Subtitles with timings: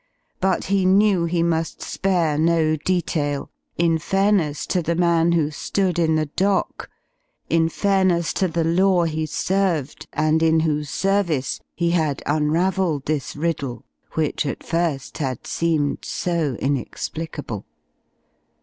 [0.39, 5.99] But he knew he must spare no detail; in fairness to the man who stood
[5.99, 6.89] in the dock,
[7.51, 13.35] in fairness to the Law he served, and in whose service he had unravelled this
[13.35, 17.67] riddle which at first had seemed so inexplicable.